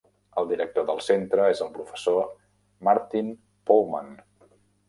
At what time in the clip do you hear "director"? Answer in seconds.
0.51-0.87